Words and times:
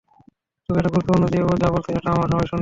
তবে 0.69 0.77
এটা 0.79 0.89
গুরুত্বপূর্ণ 0.89 1.23
যে 1.33 1.39
ও 1.43 1.51
যা 1.61 1.67
বলেছে 1.73 1.91
সেটা 1.95 2.09
আমরা 2.11 2.27
সবাই 2.31 2.47
শুনি। 2.47 2.59